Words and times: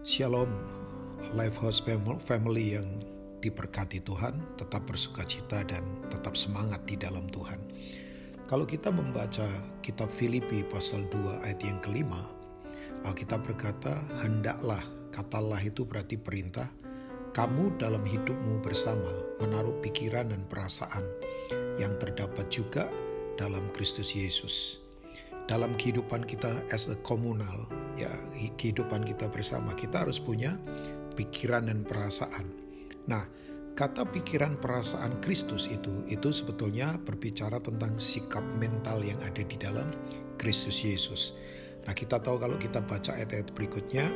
Shalom, 0.00 0.48
Lifehouse 1.36 1.84
Family 2.24 2.72
yang 2.72 2.88
diberkati 3.44 4.00
Tuhan, 4.00 4.40
tetap 4.56 4.88
bersuka 4.88 5.28
cita 5.28 5.60
dan 5.60 5.84
tetap 6.08 6.40
semangat 6.40 6.80
di 6.88 6.96
dalam 6.96 7.28
Tuhan. 7.28 7.60
Kalau 8.48 8.64
kita 8.64 8.88
membaca 8.88 9.44
kitab 9.84 10.08
Filipi 10.08 10.64
pasal 10.64 11.04
2 11.12 11.44
ayat 11.44 11.60
yang 11.60 11.76
kelima, 11.84 12.24
Alkitab 13.04 13.44
berkata, 13.44 13.92
Hendaklah, 14.24 14.80
katalah 15.12 15.60
itu 15.60 15.84
berarti 15.84 16.16
perintah, 16.16 16.72
kamu 17.36 17.76
dalam 17.76 18.00
hidupmu 18.00 18.56
bersama 18.64 19.12
menaruh 19.36 19.76
pikiran 19.84 20.32
dan 20.32 20.48
perasaan 20.48 21.04
yang 21.76 21.92
terdapat 22.00 22.48
juga 22.48 22.88
dalam 23.36 23.68
Kristus 23.76 24.16
Yesus 24.16 24.80
dalam 25.50 25.74
kehidupan 25.74 26.22
kita 26.30 26.62
as 26.70 26.86
a 26.86 26.94
komunal, 27.02 27.66
ya 27.98 28.10
kehidupan 28.58 29.06
kita 29.06 29.30
bersama, 29.30 29.72
kita 29.74 30.04
harus 30.06 30.20
punya 30.20 30.58
pikiran 31.14 31.66
dan 31.70 31.82
perasaan. 31.86 32.46
Nah, 33.10 33.26
kata 33.74 34.06
pikiran 34.08 34.60
perasaan 34.60 35.18
Kristus 35.24 35.66
itu 35.70 36.04
itu 36.06 36.28
sebetulnya 36.30 37.00
berbicara 37.02 37.58
tentang 37.62 37.96
sikap 37.96 38.44
mental 38.60 39.00
yang 39.00 39.18
ada 39.24 39.40
di 39.40 39.56
dalam 39.56 39.88
Kristus 40.36 40.84
Yesus. 40.84 41.36
Nah, 41.88 41.96
kita 41.96 42.20
tahu 42.20 42.36
kalau 42.40 42.56
kita 42.60 42.84
baca 42.84 43.16
ayat-ayat 43.16 43.52
berikutnya 43.56 44.06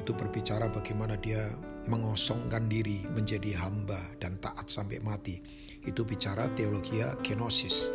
itu 0.00 0.12
berbicara 0.12 0.68
bagaimana 0.68 1.16
dia 1.16 1.48
mengosongkan 1.88 2.68
diri 2.68 3.04
menjadi 3.12 3.56
hamba 3.60 4.00
dan 4.20 4.36
taat 4.40 4.68
sampai 4.68 5.00
mati. 5.00 5.40
Itu 5.84 6.04
bicara 6.04 6.48
teologi 6.56 7.04
kenosis. 7.20 7.92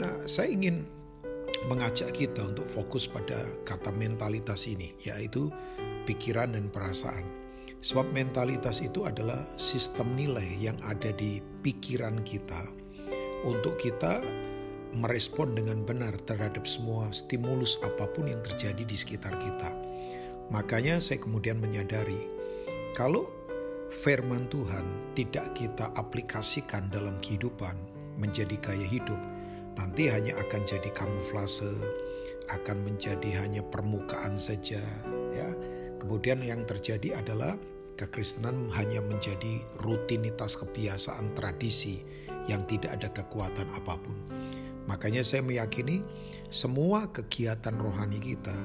Nah, 0.00 0.24
saya 0.24 0.48
ingin 0.48 0.84
mengajak 1.70 2.14
kita 2.14 2.42
untuk 2.42 2.66
fokus 2.66 3.06
pada 3.06 3.38
kata 3.66 3.94
mentalitas 3.94 4.66
ini, 4.66 4.94
yaitu 5.02 5.50
pikiran 6.08 6.54
dan 6.54 6.70
perasaan. 6.70 7.22
Sebab 7.82 8.14
mentalitas 8.14 8.78
itu 8.78 9.02
adalah 9.06 9.42
sistem 9.58 10.14
nilai 10.14 10.46
yang 10.62 10.78
ada 10.86 11.10
di 11.14 11.42
pikiran 11.66 12.22
kita 12.22 12.70
untuk 13.42 13.74
kita 13.74 14.22
merespon 14.94 15.56
dengan 15.56 15.82
benar 15.82 16.14
terhadap 16.28 16.62
semua 16.68 17.10
stimulus 17.10 17.80
apa 17.82 18.06
pun 18.12 18.30
yang 18.30 18.38
terjadi 18.44 18.86
di 18.86 18.94
sekitar 18.94 19.34
kita. 19.40 19.74
Makanya 20.54 21.02
saya 21.02 21.18
kemudian 21.18 21.58
menyadari 21.58 22.28
kalau 22.92 23.24
firman 23.88 24.46
Tuhan 24.52 24.84
tidak 25.16 25.56
kita 25.56 25.90
aplikasikan 25.96 26.92
dalam 26.92 27.16
kehidupan 27.24 27.74
menjadi 28.20 28.56
gaya 28.60 28.84
hidup, 28.84 29.18
nanti 29.78 30.08
hanya 30.08 30.36
akan 30.40 30.62
jadi 30.64 30.90
kamuflase, 30.92 31.70
akan 32.50 32.84
menjadi 32.84 33.44
hanya 33.44 33.62
permukaan 33.64 34.36
saja, 34.36 34.80
ya. 35.32 35.48
Kemudian 36.02 36.42
yang 36.42 36.66
terjadi 36.66 37.22
adalah 37.22 37.54
kekristenan 37.94 38.66
hanya 38.74 38.98
menjadi 39.04 39.62
rutinitas 39.86 40.58
kebiasaan 40.58 41.30
tradisi 41.38 42.02
yang 42.50 42.66
tidak 42.66 42.98
ada 42.98 43.08
kekuatan 43.14 43.68
apa 43.70 43.94
pun. 44.02 44.16
Makanya 44.90 45.22
saya 45.22 45.46
meyakini 45.46 46.02
semua 46.50 47.06
kegiatan 47.14 47.78
rohani 47.78 48.18
kita 48.18 48.56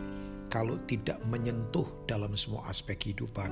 kalau 0.50 0.80
tidak 0.90 1.22
menyentuh 1.30 1.86
dalam 2.10 2.34
semua 2.34 2.66
aspek 2.72 2.98
kehidupan, 2.98 3.52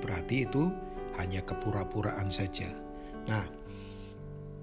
berarti 0.00 0.48
itu 0.48 0.72
hanya 1.20 1.42
kepura-puraan 1.44 2.30
saja. 2.32 2.70
Nah, 3.28 3.44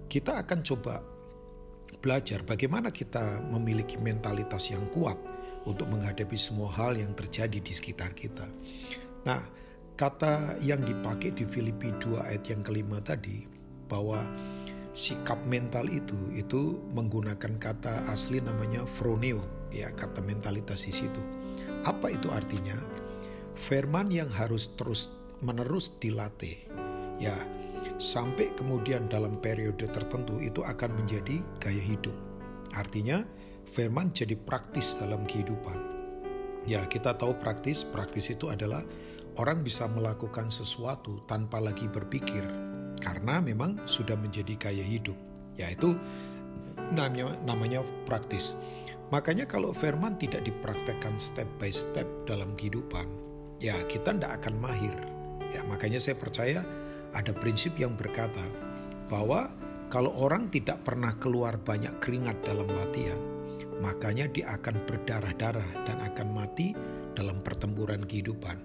kita 0.09 0.41
akan 0.41 0.65
coba 0.65 1.03
belajar 2.05 2.45
bagaimana 2.45 2.93
kita 2.93 3.41
memiliki 3.49 3.97
mentalitas 3.97 4.69
yang 4.69 4.85
kuat 4.93 5.17
untuk 5.65 5.89
menghadapi 5.89 6.37
semua 6.37 6.69
hal 6.69 6.93
yang 6.93 7.17
terjadi 7.17 7.57
di 7.57 7.73
sekitar 7.73 8.13
kita. 8.13 8.45
Nah, 9.25 9.41
kata 9.97 10.61
yang 10.61 10.85
dipakai 10.85 11.33
di 11.33 11.49
Filipi 11.49 11.89
2 11.97 12.29
ayat 12.29 12.45
yang 12.45 12.61
kelima 12.61 13.01
tadi 13.01 13.49
bahwa 13.89 14.21
sikap 14.93 15.41
mental 15.49 15.89
itu 15.89 16.15
itu 16.37 16.77
menggunakan 16.93 17.57
kata 17.57 18.05
asli 18.13 18.37
namanya 18.39 18.85
froneo 18.85 19.41
ya 19.73 19.89
kata 19.89 20.21
mentalitas 20.21 20.85
di 20.85 20.93
situ. 20.93 21.21
Apa 21.89 22.13
itu 22.13 22.29
artinya? 22.29 22.77
Firman 23.57 24.13
yang 24.13 24.29
harus 24.29 24.77
terus 24.77 25.09
menerus 25.41 25.89
dilatih. 25.97 26.55
Ya, 27.17 27.33
sampai 27.97 28.51
kemudian 28.55 29.07
dalam 29.07 29.39
periode 29.39 29.87
tertentu 29.91 30.39
itu 30.43 30.61
akan 30.63 30.91
menjadi 30.99 31.39
gaya 31.59 31.79
hidup. 31.79 32.15
Artinya, 32.75 33.23
firman 33.63 34.11
jadi 34.11 34.35
praktis 34.35 34.99
dalam 34.99 35.23
kehidupan. 35.23 35.79
Ya, 36.65 36.83
kita 36.89 37.15
tahu 37.15 37.37
praktis, 37.37 37.85
praktis 37.85 38.33
itu 38.33 38.49
adalah 38.49 38.81
orang 39.37 39.61
bisa 39.61 39.85
melakukan 39.85 40.49
sesuatu 40.49 41.21
tanpa 41.29 41.61
lagi 41.61 41.85
berpikir 41.87 42.43
karena 42.99 43.39
memang 43.39 43.79
sudah 43.85 44.17
menjadi 44.17 44.57
gaya 44.57 44.85
hidup. 44.85 45.15
Yaitu 45.55 45.95
namanya 46.91 47.37
namanya 47.47 47.79
praktis. 48.03 48.59
Makanya 49.13 49.45
kalau 49.45 49.71
firman 49.71 50.17
tidak 50.17 50.43
dipraktekkan 50.43 51.21
step 51.21 51.45
by 51.61 51.69
step 51.69 52.09
dalam 52.25 52.57
kehidupan, 52.57 53.05
ya 53.61 53.77
kita 53.85 54.17
tidak 54.17 54.41
akan 54.41 54.57
mahir. 54.57 54.97
Ya, 55.53 55.61
makanya 55.69 56.01
saya 56.01 56.17
percaya 56.17 56.65
ada 57.15 57.31
prinsip 57.31 57.73
yang 57.79 57.95
berkata 57.95 58.43
bahwa 59.07 59.47
kalau 59.87 60.11
orang 60.17 60.51
tidak 60.51 60.83
pernah 60.83 61.15
keluar 61.23 61.55
banyak 61.55 61.93
keringat 62.03 62.35
dalam 62.43 62.67
latihan, 62.67 63.17
makanya 63.79 64.27
dia 64.27 64.51
akan 64.59 64.83
berdarah-darah 64.83 65.69
dan 65.87 65.97
akan 66.03 66.35
mati 66.35 66.75
dalam 67.15 67.39
pertempuran 67.41 68.03
kehidupan. 68.03 68.59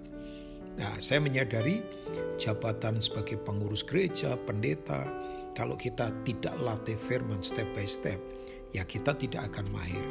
Nah, 0.81 0.97
saya 0.99 1.21
menyadari 1.21 1.85
jabatan 2.41 2.99
sebagai 2.99 3.37
pengurus 3.45 3.85
gereja, 3.85 4.35
pendeta, 4.49 5.07
kalau 5.53 5.77
kita 5.77 6.09
tidak 6.25 6.55
latih 6.63 6.97
firman 6.97 7.43
step 7.45 7.69
by 7.77 7.85
step, 7.85 8.19
ya 8.73 8.87
kita 8.87 9.13
tidak 9.19 9.51
akan 9.53 9.67
mahir. 9.75 10.03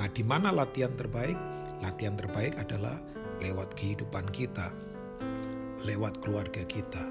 Nah, 0.00 0.08
di 0.08 0.24
mana 0.24 0.54
latihan 0.54 0.94
terbaik? 0.96 1.36
Latihan 1.84 2.16
terbaik 2.16 2.56
adalah 2.56 2.96
lewat 3.44 3.76
kehidupan 3.76 4.24
kita, 4.32 4.72
lewat 5.84 6.24
keluarga 6.24 6.64
kita. 6.64 7.04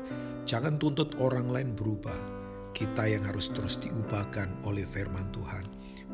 Jangan 0.49 0.81
tuntut 0.81 1.13
orang 1.21 1.49
lain 1.51 1.69
berubah. 1.77 2.17
Kita 2.75 3.07
yang 3.07 3.23
harus 3.23 3.53
terus 3.53 3.79
diubahkan 3.79 4.51
oleh 4.67 4.83
firman 4.83 5.29
Tuhan. 5.31 5.63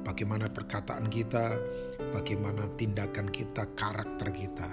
Bagaimana 0.02 0.50
perkataan 0.50 1.10
kita, 1.10 1.58
bagaimana 2.12 2.66
tindakan 2.78 3.30
kita, 3.30 3.70
karakter 3.78 4.30
kita. 4.34 4.70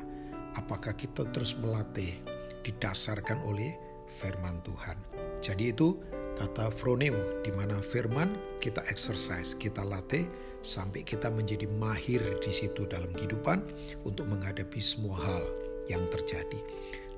Apakah 0.56 0.96
kita 0.96 1.28
terus 1.32 1.56
melatih 1.60 2.16
didasarkan 2.64 3.40
oleh 3.44 3.76
firman 4.08 4.60
Tuhan. 4.64 4.96
Jadi 5.40 5.72
itu 5.72 5.96
kata 6.36 6.70
froneo 6.72 7.16
di 7.44 7.50
mana 7.54 7.76
firman 7.80 8.32
kita 8.62 8.82
exercise, 8.88 9.54
kita 9.54 9.84
latih 9.84 10.26
sampai 10.62 11.06
kita 11.06 11.30
menjadi 11.30 11.66
mahir 11.78 12.20
di 12.42 12.52
situ 12.52 12.84
dalam 12.88 13.10
kehidupan 13.14 13.62
untuk 14.02 14.26
menghadapi 14.26 14.80
semua 14.82 15.18
hal 15.18 15.44
yang 15.86 16.04
terjadi. 16.12 16.60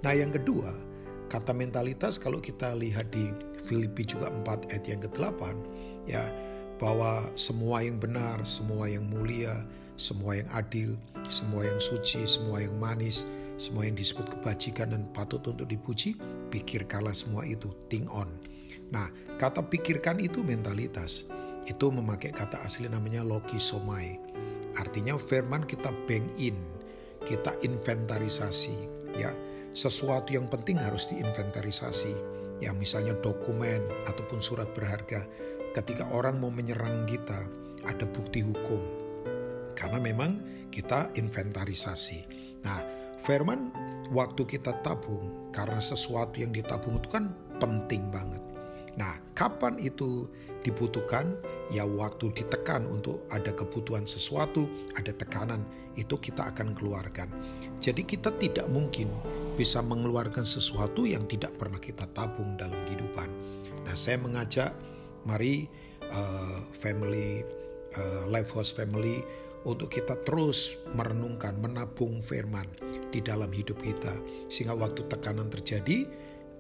Nah, 0.01 0.13
yang 0.17 0.33
kedua, 0.33 0.91
Kata 1.31 1.55
mentalitas 1.55 2.19
kalau 2.19 2.43
kita 2.43 2.75
lihat 2.75 3.15
di 3.15 3.31
Filipi 3.63 4.03
juga 4.03 4.35
4 4.35 4.75
ayat 4.75 4.85
yang 4.91 4.99
ke-8 5.07 5.43
ya 6.11 6.27
bahwa 6.83 7.31
semua 7.39 7.87
yang 7.87 8.03
benar, 8.03 8.43
semua 8.43 8.91
yang 8.91 9.07
mulia, 9.07 9.63
semua 9.95 10.43
yang 10.43 10.51
adil, 10.51 10.99
semua 11.31 11.63
yang 11.63 11.79
suci, 11.79 12.27
semua 12.27 12.67
yang 12.67 12.75
manis, 12.83 13.31
semua 13.63 13.87
yang 13.87 13.95
disebut 13.95 14.27
kebajikan 14.27 14.91
dan 14.91 15.07
patut 15.15 15.39
untuk 15.47 15.71
dipuji, 15.71 16.19
pikirkanlah 16.51 17.15
semua 17.15 17.47
itu, 17.47 17.71
think 17.87 18.11
on. 18.11 18.27
Nah, 18.91 19.07
kata 19.39 19.63
pikirkan 19.71 20.19
itu 20.19 20.43
mentalitas. 20.43 21.31
Itu 21.63 21.95
memakai 21.95 22.35
kata 22.35 22.59
asli 22.67 22.91
namanya 22.91 23.23
logisomai. 23.23 24.19
Artinya 24.75 25.15
firman 25.15 25.63
kita 25.63 25.95
bank 26.11 26.27
in, 26.43 26.59
kita 27.23 27.55
inventarisasi, 27.63 28.75
ya 29.15 29.31
sesuatu 29.71 30.35
yang 30.35 30.51
penting 30.51 30.79
harus 30.79 31.07
diinventarisasi. 31.11 32.15
Ya 32.61 32.77
misalnya 32.77 33.17
dokumen 33.19 33.81
ataupun 34.05 34.45
surat 34.45 34.69
berharga. 34.77 35.25
Ketika 35.73 36.11
orang 36.11 36.43
mau 36.43 36.51
menyerang 36.51 37.07
kita, 37.07 37.47
ada 37.87 38.05
bukti 38.11 38.43
hukum. 38.45 38.83
Karena 39.79 40.03
memang 40.03 40.37
kita 40.69 41.09
inventarisasi. 41.17 42.27
Nah, 42.67 42.85
firman 43.23 43.73
waktu 44.13 44.45
kita 44.45 44.77
tabung, 44.85 45.51
karena 45.55 45.81
sesuatu 45.81 46.37
yang 46.37 46.53
ditabung 46.53 47.01
itu 47.01 47.09
kan 47.09 47.33
penting 47.63 48.11
banget. 48.13 48.43
Nah, 48.99 49.17
kapan 49.33 49.79
itu 49.81 50.29
dibutuhkan? 50.67 51.39
Ya 51.71 51.87
waktu 51.87 52.35
ditekan 52.35 52.83
untuk 52.91 53.23
ada 53.31 53.55
kebutuhan 53.55 54.03
sesuatu, 54.03 54.67
ada 54.99 55.15
tekanan, 55.15 55.63
itu 55.95 56.19
kita 56.19 56.51
akan 56.51 56.75
keluarkan. 56.75 57.31
Jadi 57.79 58.03
kita 58.03 58.35
tidak 58.43 58.67
mungkin 58.67 59.07
bisa 59.61 59.85
mengeluarkan 59.85 60.49
sesuatu 60.49 61.05
yang 61.05 61.29
tidak 61.29 61.53
pernah 61.61 61.77
kita 61.77 62.09
tabung 62.17 62.57
dalam 62.57 62.81
kehidupan. 62.89 63.29
Nah, 63.85 63.93
saya 63.93 64.17
mengajak 64.17 64.73
mari 65.29 65.69
uh, 66.09 66.65
family 66.73 67.45
uh, 67.93 68.25
Life 68.33 68.57
House 68.57 68.73
Family 68.73 69.21
untuk 69.69 69.93
kita 69.93 70.17
terus 70.25 70.81
merenungkan, 70.97 71.61
menabung 71.61 72.25
firman 72.25 72.65
di 73.13 73.21
dalam 73.21 73.53
hidup 73.53 73.77
kita. 73.85 74.17
Sehingga 74.49 74.73
waktu 74.73 75.05
tekanan 75.13 75.53
terjadi, 75.53 76.09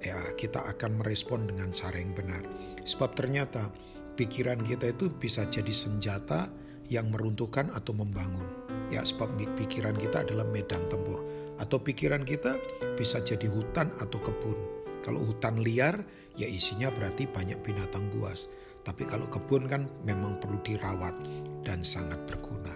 ya 0.04 0.20
kita 0.36 0.60
akan 0.76 1.00
merespon 1.00 1.48
dengan 1.48 1.72
cara 1.72 1.96
yang 1.96 2.12
benar. 2.12 2.44
Sebab 2.84 3.16
ternyata 3.16 3.72
pikiran 4.20 4.60
kita 4.60 4.92
itu 4.92 5.08
bisa 5.08 5.48
jadi 5.48 5.72
senjata 5.72 6.52
yang 6.92 7.08
meruntuhkan 7.08 7.72
atau 7.72 7.96
membangun. 7.96 8.44
Ya, 8.92 9.00
sebab 9.08 9.40
pikiran 9.56 9.96
kita 9.96 10.28
adalah 10.28 10.44
medan 10.52 10.84
tempur. 10.92 11.39
Atau 11.60 11.78
pikiran 11.78 12.26
kita 12.26 12.56
bisa 12.96 13.22
jadi 13.22 13.46
hutan 13.46 13.92
atau 14.00 14.18
kebun. 14.18 14.58
Kalau 15.06 15.22
hutan 15.22 15.60
liar, 15.60 16.02
ya 16.34 16.48
isinya 16.48 16.90
berarti 16.90 17.30
banyak 17.30 17.60
binatang 17.62 18.10
buas. 18.10 18.50
Tapi 18.82 19.06
kalau 19.06 19.28
kebun 19.28 19.68
kan 19.68 19.86
memang 20.08 20.40
perlu 20.40 20.58
dirawat 20.66 21.14
dan 21.62 21.84
sangat 21.84 22.18
berguna. 22.26 22.72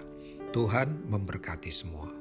Tuhan 0.55 1.11
memberkati 1.11 1.73
semua. 1.75 2.14